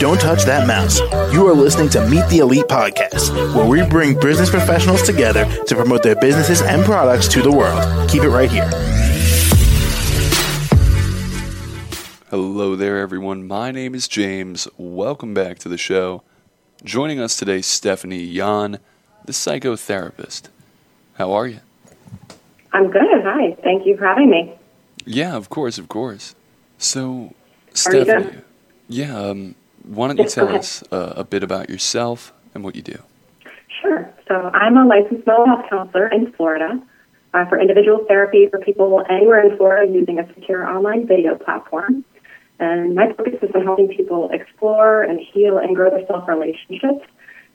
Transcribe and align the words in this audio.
Don't 0.00 0.20
touch 0.20 0.42
that 0.44 0.66
mouse. 0.66 0.98
You 1.32 1.46
are 1.46 1.54
listening 1.54 1.88
to 1.90 2.04
Meet 2.08 2.28
the 2.28 2.38
Elite 2.38 2.64
podcast, 2.64 3.32
where 3.54 3.64
we 3.64 3.88
bring 3.88 4.18
business 4.18 4.50
professionals 4.50 5.02
together 5.02 5.44
to 5.66 5.74
promote 5.76 6.02
their 6.02 6.16
businesses 6.16 6.62
and 6.62 6.84
products 6.84 7.28
to 7.28 7.42
the 7.42 7.52
world. 7.52 8.10
Keep 8.10 8.24
it 8.24 8.30
right 8.30 8.50
here. 8.50 8.68
Hello 12.30 12.74
there, 12.74 12.98
everyone. 12.98 13.46
My 13.46 13.70
name 13.70 13.94
is 13.94 14.08
James. 14.08 14.66
Welcome 14.76 15.32
back 15.32 15.60
to 15.60 15.68
the 15.68 15.78
show. 15.78 16.24
Joining 16.82 17.20
us 17.20 17.36
today, 17.36 17.62
Stephanie 17.62 18.24
Yan, 18.24 18.80
the 19.24 19.32
psychotherapist. 19.32 20.48
How 21.18 21.30
are 21.30 21.46
you? 21.46 21.60
I'm 22.72 22.90
good. 22.90 23.02
Hi. 23.22 23.56
Thank 23.62 23.86
you 23.86 23.96
for 23.96 24.06
having 24.06 24.28
me. 24.28 24.52
Yeah, 25.06 25.36
of 25.36 25.50
course, 25.50 25.78
of 25.78 25.88
course. 25.88 26.34
So, 26.78 27.32
How 27.84 27.90
are 27.90 27.96
you 27.96 28.04
Stephanie, 28.04 28.42
yeah, 28.88 29.16
um, 29.16 29.54
why 29.84 30.08
don't 30.08 30.18
you 30.18 30.24
Yes, 30.24 30.34
tell 30.34 30.48
us 30.54 30.82
uh, 30.92 31.14
a 31.16 31.24
bit 31.24 31.42
about 31.42 31.70
yourself 31.70 32.32
and 32.54 32.64
what 32.64 32.76
you 32.76 32.82
do? 32.82 32.98
Sure. 33.80 34.12
So 34.28 34.34
I'm 34.34 34.76
a 34.76 34.86
licensed 34.86 35.26
mental 35.26 35.46
health 35.46 35.66
counselor 35.68 36.08
in 36.08 36.32
Florida 36.32 36.80
uh, 37.34 37.44
for 37.46 37.60
individual 37.60 38.04
therapy 38.08 38.48
for 38.50 38.58
people 38.60 39.02
anywhere 39.10 39.46
in 39.46 39.56
Florida 39.56 39.90
using 39.92 40.18
a 40.18 40.26
secure 40.34 40.66
online 40.66 41.06
video 41.06 41.34
platform. 41.36 42.04
And 42.58 42.94
my 42.94 43.12
focus 43.12 43.34
is 43.42 43.50
on 43.54 43.64
helping 43.64 43.88
people 43.88 44.30
explore 44.32 45.02
and 45.02 45.18
heal 45.18 45.58
and 45.58 45.74
grow 45.74 45.90
their 45.90 46.06
self 46.06 46.28
relationships. 46.28 47.04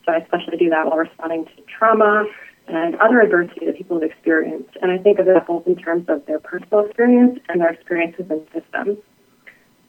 So 0.06 0.12
I 0.12 0.17
especially 0.17 0.58
do 0.58 0.70
that 0.70 0.86
while 0.88 0.98
responding 0.98 1.45
to 1.45 1.52
trauma 1.78 2.26
and 2.70 2.96
other 2.96 3.20
adversity 3.20 3.66
that 3.66 3.76
people 3.76 4.00
have 4.00 4.09
experienced. 4.09 4.70
And 4.82 4.91
I 4.91 4.98
think 4.98 5.20
of 5.20 5.26
that 5.26 5.48
both 5.48 5.66
in 5.66 5.76
terms 5.76 6.05
of 6.08 6.26
their 6.26 6.40
personal 6.40 6.86
experience 6.86 7.40
and 7.50 7.62
their 7.62 7.72
experiences 7.72 8.26
in 8.30 8.45
systems. 8.54 8.98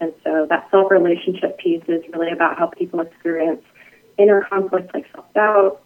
And 0.01 0.15
so 0.25 0.47
that 0.49 0.67
self 0.71 0.91
relationship 0.91 1.59
piece 1.59 1.83
is 1.89 2.03
really 2.13 2.33
about 2.33 2.59
how 2.59 2.67
people 2.67 3.01
experience 3.01 3.63
inner 4.19 4.47
conflicts 4.49 4.93
like 4.95 5.07
self 5.13 5.31
doubt, 5.35 5.83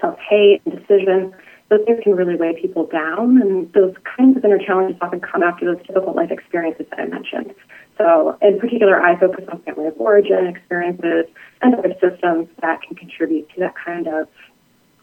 self 0.00 0.18
hate, 0.18 0.62
and 0.64 0.74
decision. 0.78 1.34
Those 1.68 1.80
things 1.86 2.00
can 2.02 2.14
really 2.14 2.36
weigh 2.36 2.60
people 2.60 2.86
down, 2.86 3.40
and 3.40 3.72
those 3.72 3.94
kinds 4.16 4.36
of 4.36 4.44
inner 4.44 4.58
challenges 4.58 4.96
often 5.00 5.20
come 5.20 5.42
after 5.42 5.64
those 5.64 5.86
difficult 5.86 6.16
life 6.16 6.30
experiences 6.30 6.86
that 6.90 7.00
I 7.00 7.06
mentioned. 7.06 7.54
So, 7.96 8.36
in 8.42 8.58
particular, 8.58 9.00
I 9.00 9.18
focus 9.18 9.44
on 9.50 9.62
family 9.62 9.86
of 9.86 9.94
origin 9.98 10.46
experiences 10.46 11.26
and 11.62 11.74
other 11.74 11.94
systems 12.00 12.48
that 12.60 12.82
can 12.82 12.96
contribute 12.96 13.48
to 13.50 13.60
that 13.60 13.74
kind 13.74 14.06
of 14.06 14.28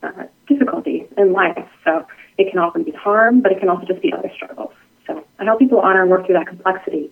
uh, 0.04 0.24
difficulty 0.48 1.08
in 1.18 1.34
life. 1.34 1.68
So, 1.84 2.06
it 2.38 2.50
can 2.52 2.60
often 2.60 2.84
be 2.84 2.92
harm, 2.92 3.42
but 3.42 3.52
it 3.52 3.60
can 3.60 3.70
also 3.70 3.86
just 3.86 4.02
be 4.02 4.14
other 4.14 4.32
struggles. 4.36 4.74
So, 5.08 5.24
I 5.40 5.44
help 5.46 5.60
people 5.60 5.80
honor 5.80 6.02
and 6.02 6.12
work 6.12 6.26
through 6.26 6.36
that 6.36 6.48
complexity 6.48 7.12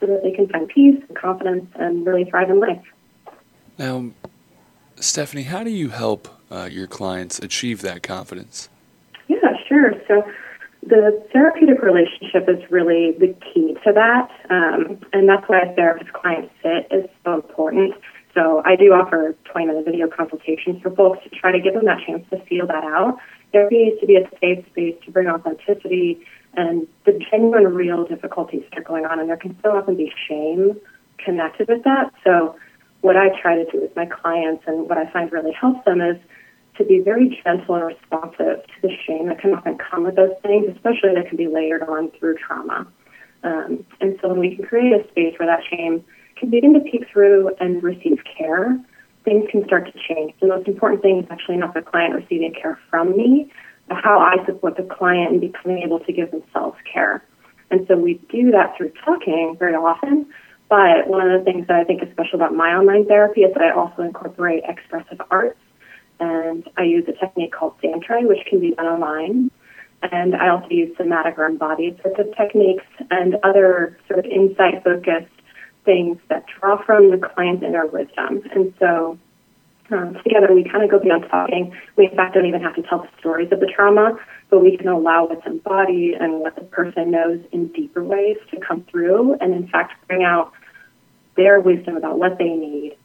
so 0.00 0.06
that 0.06 0.22
they 0.22 0.30
can 0.30 0.48
find 0.48 0.68
peace 0.68 1.02
and 1.08 1.16
confidence 1.16 1.66
and 1.76 2.06
really 2.06 2.24
thrive 2.24 2.50
in 2.50 2.60
life. 2.60 2.82
Now, 3.78 4.10
Stephanie, 4.96 5.44
how 5.44 5.62
do 5.62 5.70
you 5.70 5.90
help 5.90 6.28
uh, 6.50 6.68
your 6.70 6.86
clients 6.86 7.38
achieve 7.38 7.82
that 7.82 8.02
confidence? 8.02 8.68
Yeah, 9.28 9.36
sure. 9.68 9.92
So 10.08 10.22
the 10.82 11.22
therapeutic 11.32 11.82
relationship 11.82 12.48
is 12.48 12.70
really 12.70 13.12
the 13.18 13.34
key 13.52 13.76
to 13.84 13.92
that, 13.92 14.30
um, 14.50 14.98
and 15.12 15.28
that's 15.28 15.48
why 15.48 15.60
a 15.60 15.74
therapist 15.74 16.12
client 16.12 16.50
fit 16.62 16.86
is 16.90 17.08
so 17.24 17.34
important. 17.34 17.94
So 18.36 18.62
I 18.66 18.76
do 18.76 18.92
offer 18.92 19.34
20 19.50 19.66
minute 19.66 19.84
video 19.86 20.08
consultations 20.08 20.82
for 20.82 20.90
folks 20.90 21.24
to 21.24 21.30
try 21.30 21.52
to 21.52 21.58
give 21.58 21.72
them 21.72 21.86
that 21.86 22.00
chance 22.06 22.22
to 22.30 22.38
feel 22.44 22.66
that 22.66 22.84
out. 22.84 23.18
Therapy 23.52 23.84
needs 23.84 24.00
to 24.00 24.06
be 24.06 24.16
a 24.16 24.28
safe 24.38 24.66
space 24.66 24.94
to 25.06 25.10
bring 25.10 25.26
authenticity 25.26 26.20
and 26.54 26.86
the 27.06 27.18
genuine, 27.30 27.64
real 27.74 28.04
difficulties 28.04 28.62
that 28.70 28.78
are 28.78 28.82
going 28.82 29.06
on, 29.06 29.20
and 29.20 29.28
there 29.28 29.36
can 29.36 29.58
so 29.62 29.70
often 29.70 29.96
be 29.96 30.12
shame 30.28 30.78
connected 31.18 31.68
with 31.68 31.82
that. 31.84 32.12
So 32.24 32.56
what 33.00 33.16
I 33.16 33.28
try 33.40 33.56
to 33.56 33.64
do 33.70 33.80
with 33.80 33.96
my 33.96 34.06
clients 34.06 34.64
and 34.66 34.88
what 34.88 34.98
I 34.98 35.10
find 35.10 35.32
really 35.32 35.52
helps 35.52 35.84
them 35.86 36.00
is 36.00 36.16
to 36.76 36.84
be 36.84 37.00
very 37.00 37.40
gentle 37.42 37.74
and 37.74 37.86
responsive 37.86 38.66
to 38.66 38.82
the 38.82 38.90
shame 39.06 39.28
that 39.28 39.38
can 39.38 39.54
often 39.54 39.78
come 39.78 40.04
with 40.04 40.16
those 40.16 40.34
things, 40.42 40.66
especially 40.74 41.14
that 41.14 41.28
can 41.28 41.38
be 41.38 41.46
layered 41.46 41.82
on 41.82 42.10
through 42.18 42.36
trauma. 42.36 42.86
Um, 43.42 43.86
and 44.00 44.18
so 44.20 44.28
when 44.28 44.40
we 44.40 44.56
can 44.56 44.66
create 44.66 44.92
a 44.92 45.08
space 45.08 45.38
where 45.38 45.46
that 45.46 45.60
shame 45.70 46.04
can 46.36 46.50
begin 46.50 46.74
to 46.74 46.80
peek 46.80 47.06
through 47.12 47.50
and 47.60 47.82
receive 47.82 48.18
care, 48.36 48.78
things 49.24 49.44
can 49.50 49.64
start 49.66 49.86
to 49.86 49.92
change. 50.08 50.34
The 50.40 50.46
most 50.46 50.68
important 50.68 51.02
thing 51.02 51.20
is 51.20 51.26
actually 51.30 51.56
not 51.56 51.74
the 51.74 51.82
client 51.82 52.14
receiving 52.14 52.54
care 52.54 52.78
from 52.90 53.16
me, 53.16 53.50
but 53.88 53.98
how 54.02 54.18
I 54.18 54.44
support 54.46 54.76
the 54.76 54.82
client 54.82 55.34
in 55.34 55.40
becoming 55.40 55.82
able 55.82 56.00
to 56.00 56.12
give 56.12 56.30
themselves 56.30 56.76
care. 56.90 57.24
And 57.70 57.86
so 57.88 57.96
we 57.96 58.14
do 58.30 58.50
that 58.52 58.76
through 58.76 58.92
talking 59.04 59.56
very 59.58 59.74
often. 59.74 60.26
But 60.68 61.06
one 61.06 61.28
of 61.28 61.38
the 61.38 61.44
things 61.44 61.66
that 61.68 61.76
I 61.76 61.84
think 61.84 62.02
is 62.02 62.10
special 62.10 62.36
about 62.36 62.54
my 62.54 62.70
online 62.70 63.06
therapy 63.06 63.42
is 63.42 63.54
that 63.54 63.62
I 63.62 63.70
also 63.70 64.02
incorporate 64.02 64.64
expressive 64.66 65.20
arts 65.30 65.58
and 66.18 66.68
I 66.76 66.82
use 66.82 67.04
a 67.08 67.12
technique 67.12 67.52
called 67.52 67.74
Sandtray, 67.82 68.26
which 68.26 68.46
can 68.48 68.60
be 68.60 68.72
done 68.72 68.86
online. 68.86 69.50
And 70.02 70.34
I 70.34 70.48
also 70.48 70.68
use 70.70 70.96
somatic 70.96 71.38
or 71.38 71.46
embodied 71.46 72.00
sorts 72.02 72.18
of 72.18 72.34
techniques 72.36 72.84
and 73.10 73.36
other 73.42 73.98
sort 74.08 74.20
of 74.20 74.26
insight 74.26 74.82
focused 74.82 75.32
things 75.86 76.18
that 76.28 76.44
draw 76.46 76.82
from 76.84 77.10
the 77.10 77.16
client's 77.16 77.62
inner 77.62 77.86
wisdom. 77.86 78.42
And 78.54 78.74
so 78.78 79.18
um, 79.90 80.18
together 80.22 80.52
we 80.52 80.64
kind 80.64 80.84
of 80.84 80.90
go 80.90 80.98
beyond 80.98 81.24
talking. 81.30 81.74
We, 81.96 82.08
in 82.08 82.14
fact, 82.14 82.34
don't 82.34 82.44
even 82.44 82.60
have 82.60 82.74
to 82.74 82.82
tell 82.82 82.98
the 82.98 83.08
stories 83.18 83.50
of 83.52 83.60
the 83.60 83.72
trauma, 83.74 84.18
but 84.50 84.60
we 84.60 84.76
can 84.76 84.88
allow 84.88 85.28
what's 85.28 85.46
embodied 85.46 86.16
and 86.20 86.40
what 86.40 86.56
the 86.56 86.64
person 86.64 87.12
knows 87.12 87.40
in 87.52 87.68
deeper 87.68 88.04
ways 88.04 88.36
to 88.50 88.60
come 88.60 88.82
through 88.90 89.38
and, 89.40 89.54
in 89.54 89.66
fact, 89.68 89.94
bring 90.06 90.22
out 90.22 90.52
their 91.36 91.60
wisdom 91.60 91.96
about 91.96 92.18
what 92.18 92.36
they 92.36 92.50
need 92.50 92.96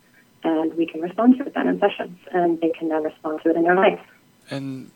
and 0.44 0.74
we 0.76 0.86
can 0.86 1.02
respond 1.02 1.38
to 1.38 1.46
it 1.46 1.54
then 1.54 1.68
in 1.68 1.80
sessions, 1.80 2.18
and 2.32 2.60
they 2.62 2.70
can 2.70 2.90
then 2.90 3.04
respond 3.04 3.42
to 3.44 3.50
it 3.50 3.56
in 3.56 3.64
their 3.64 3.76
life. 3.76 4.00
And 4.50 4.92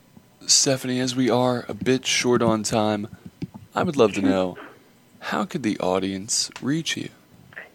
Stephanie, 0.47 0.99
as 0.99 1.15
we 1.15 1.29
are 1.29 1.65
a 1.67 1.73
bit 1.73 2.05
short 2.05 2.41
on 2.41 2.63
time, 2.63 3.07
I 3.73 3.83
would 3.83 3.95
love 3.95 4.13
to 4.13 4.21
know 4.21 4.57
how 5.19 5.45
could 5.45 5.63
the 5.63 5.77
audience 5.79 6.49
reach 6.61 6.97
you? 6.97 7.09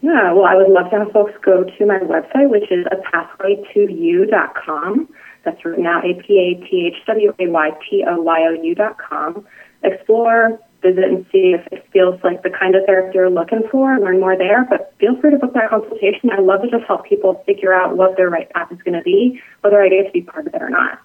Yeah, 0.03 0.33
well, 0.33 0.47
I 0.47 0.55
would 0.55 0.71
love 0.71 0.91
to 0.91 0.99
have 0.99 1.13
folks 1.13 1.33
go 1.45 1.65
to 1.65 1.87
my 1.87 1.99
website, 1.99 2.49
which 2.49 2.71
is 2.71 2.87
a 2.91 2.97
pathway 3.11 3.63
to 3.75 3.81
you.com. 3.93 5.09
That's 5.45 5.63
written 5.65 5.87
out 5.87 6.05
A 6.05 6.15
P 6.15 6.39
A 6.39 6.67
T 6.67 6.87
H 6.95 7.07
W 7.07 7.35
A 7.39 7.47
Y 7.49 7.71
T 7.89 8.05
O 8.07 8.21
Y 8.21 8.41
O 8.49 8.63
U 8.63 8.75
dot 8.75 8.99
com. 8.99 9.45
Explore, 9.83 10.59
visit, 10.83 11.05
and 11.05 11.25
see 11.33 11.55
if 11.55 11.67
it 11.73 11.87
feels 11.93 12.23
like 12.23 12.43
the 12.43 12.51
kind 12.51 12.75
of 12.75 12.85
therapy 12.85 13.13
you're 13.15 13.31
looking 13.31 13.63
for. 13.71 13.99
Learn 13.99 14.21
more 14.21 14.37
there, 14.37 14.67
but 14.69 14.95
feel 14.99 15.19
free 15.21 15.31
to 15.31 15.39
book 15.39 15.55
that 15.55 15.71
consultation. 15.71 16.31
I 16.31 16.41
love 16.41 16.63
to 16.63 16.71
just 16.71 16.85
help 16.85 17.07
people 17.07 17.43
figure 17.47 17.73
out 17.73 17.97
what 17.97 18.17
their 18.17 18.29
right 18.29 18.51
path 18.51 18.71
is 18.71 18.81
going 18.83 18.99
to 18.99 19.03
be, 19.03 19.41
whether 19.63 19.81
I 19.81 19.89
get 19.89 20.07
to 20.07 20.13
be 20.13 20.23
part 20.23 20.47
of 20.47 20.55
it 20.55 20.63
or 20.63 20.71
not. 20.71 20.99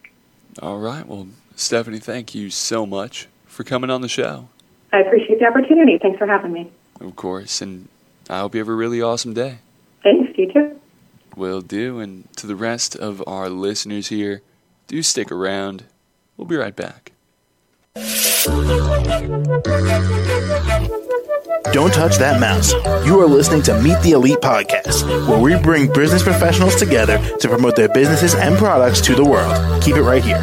All 0.61 0.79
right. 0.79 1.05
Well, 1.05 1.28
Stephanie, 1.55 2.00
thank 2.00 2.35
you 2.35 2.50
so 2.50 2.85
much 2.85 3.28
for 3.45 3.63
coming 3.63 3.89
on 3.89 4.01
the 4.01 4.09
show. 4.09 4.50
I 4.91 5.00
appreciate 5.00 5.39
the 5.39 5.45
opportunity. 5.45 5.97
Thanks 6.01 6.17
for 6.17 6.28
having 6.28 6.51
me. 6.51 6.72
Of 7.00 7.16
course. 7.16 7.61
And 7.61 7.88
I 8.30 8.40
hope 8.40 8.56
you 8.56 8.59
have 8.59 8.69
a 8.69 8.74
really 8.74 9.02
awesome 9.02 9.34
day. 9.34 9.59
Thanks, 10.03 10.38
you 10.38 10.52
too. 10.52 10.80
Will 11.36 11.62
do. 11.62 12.00
And 12.00 12.28
to 12.38 12.47
the 12.47 12.56
rest 12.56 12.96
of 12.96 13.24
our 13.28 13.50
listeners 13.50 14.08
here, 14.08 14.41
do 14.88 15.02
stick 15.03 15.31
around. 15.31 15.84
We'll 16.38 16.47
be 16.47 16.56
right 16.56 16.75
back. 16.75 17.12
Don't 21.72 21.94
touch 21.94 22.18
that 22.18 22.40
mouse. 22.40 22.72
You 23.06 23.19
are 23.22 23.28
listening 23.28 23.62
to 23.64 23.81
Meet 23.81 24.02
the 24.02 24.12
Elite 24.12 24.40
podcast, 24.40 25.28
where 25.28 25.40
we 25.40 25.59
bring 25.62 25.91
business 25.91 26.24
professionals 26.24 26.75
together 26.75 27.18
to 27.40 27.47
promote 27.50 27.75
their 27.75 27.90
businesses 27.90 28.34
and 28.34 28.58
products 28.58 29.02
to 29.02 29.16
the 29.16 29.25
world. 29.25 29.84
Keep 29.84 29.97
it 29.97 30.03
right 30.03 30.24
here. 30.24 30.41